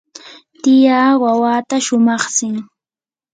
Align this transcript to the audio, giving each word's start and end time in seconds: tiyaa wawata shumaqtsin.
tiyaa 0.61 1.11
wawata 1.23 1.75
shumaqtsin. 1.85 2.55